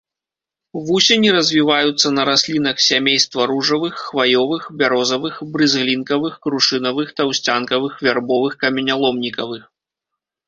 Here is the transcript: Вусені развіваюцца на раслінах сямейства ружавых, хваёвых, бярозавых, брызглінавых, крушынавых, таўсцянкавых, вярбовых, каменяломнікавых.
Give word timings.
Вусені 0.85 1.29
развіваюцца 1.35 2.07
на 2.13 2.23
раслінах 2.29 2.77
сямейства 2.85 3.45
ружавых, 3.51 3.93
хваёвых, 4.05 4.63
бярозавых, 4.79 5.35
брызглінавых, 5.57 6.33
крушынавых, 6.45 7.11
таўсцянкавых, 7.19 7.93
вярбовых, 8.07 8.57
каменяломнікавых. 8.65 9.63